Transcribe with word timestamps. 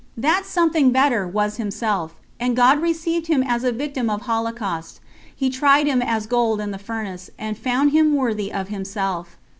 That 0.17 0.47
something 0.47 0.89
better 0.89 1.27
was 1.27 1.57
himself, 1.57 2.15
"and 2.39 2.55
God 2.55 2.81
received 2.81 3.27
him 3.27 3.43
as 3.43 3.63
a 3.63 3.71
victim 3.71 4.09
of 4.09 4.23
holocaust; 4.23 4.99
He 5.35 5.51
tried 5.51 5.85
him 5.85 6.01
as 6.01 6.25
gold 6.25 6.59
in 6.59 6.71
the 6.71 6.79
furnace, 6.79 7.29
and 7.37 7.55
found 7.55 7.91
him 7.91 8.15
worthy 8.15 8.51
of 8.51 8.69
Himself." 8.69 9.37